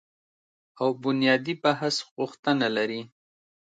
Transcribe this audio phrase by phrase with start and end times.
[0.79, 3.01] او بنیادي بحث غوښتنه لري